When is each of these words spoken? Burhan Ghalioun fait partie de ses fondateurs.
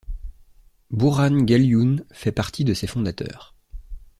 Burhan 0.89 1.45
Ghalioun 1.45 2.03
fait 2.11 2.31
partie 2.31 2.63
de 2.65 2.73
ses 2.73 2.87
fondateurs. 2.87 3.53